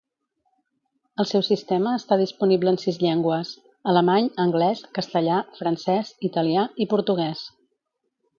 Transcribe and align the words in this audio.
El 1.23 1.25
seu 1.31 1.43
sistema 1.47 1.91
està 1.97 2.17
disponible 2.21 2.73
en 2.75 2.79
sis 2.85 2.97
llengües; 3.03 3.51
alemany, 3.93 4.31
anglès, 4.47 4.83
castellà, 4.99 5.37
francès, 5.61 6.15
italià 6.31 6.65
i 6.87 6.91
portuguès. 6.97 7.47